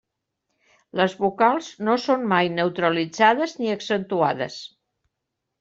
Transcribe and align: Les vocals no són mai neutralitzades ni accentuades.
Les 1.01 1.13
vocals 1.19 1.67
no 1.89 1.97
són 2.07 2.25
mai 2.33 2.51
neutralitzades 2.55 3.57
ni 3.61 3.73
accentuades. 3.75 4.61